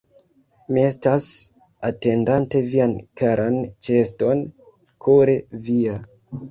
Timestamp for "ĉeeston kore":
3.89-5.39